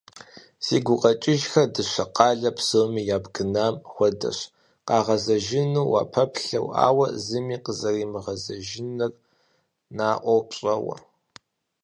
Си 0.65 0.77
гукъэкӏыжхэр 0.85 1.67
дыщэ 1.73 2.05
къалэ 2.15 2.51
псоми 2.57 3.01
ябгынам 3.15 3.75
хуэдэщ, 3.91 4.39
къагъэзэжыну 4.87 5.83
уапэплъэу, 5.91 6.67
ауэ 6.85 7.07
зыми 7.25 7.57
къызэримыгъэзэжынур 7.63 9.13
наӏуэу 9.97 10.41
пщӏэуэ. 10.47 10.95